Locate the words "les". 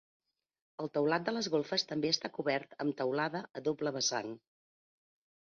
1.35-1.49